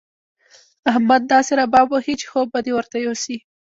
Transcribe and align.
احمد 0.91 1.21
داسې 1.33 1.51
رباب 1.59 1.87
وهي 1.91 2.13
چې 2.21 2.25
خوب 2.31 2.47
به 2.53 2.59
دې 2.65 2.71
ورته 2.75 2.97
يوسي. 3.05 3.37